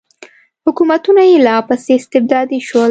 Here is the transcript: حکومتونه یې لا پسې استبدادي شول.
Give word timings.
حکومتونه 0.65 1.21
یې 1.29 1.37
لا 1.47 1.55
پسې 1.67 1.91
استبدادي 1.99 2.59
شول. 2.67 2.79